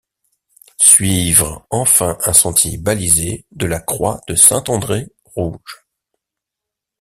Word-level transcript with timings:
Suivre 0.81 1.67
enfin 1.69 2.17
un 2.25 2.33
sentier 2.33 2.79
balisé 2.79 3.45
de 3.51 3.67
la 3.67 3.79
croix 3.79 4.19
de 4.27 4.33
Saint-André 4.33 5.13
rouge. 5.25 5.85